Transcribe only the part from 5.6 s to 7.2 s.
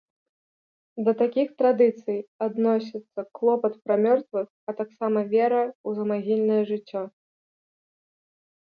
ў замагільнае жыццё.